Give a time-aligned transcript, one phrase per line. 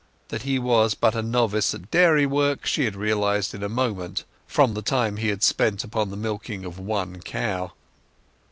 [0.29, 4.23] That he was but a novice at dairy work she had realized in a moment,
[4.47, 7.73] from the time he had spent upon the milking of one cow.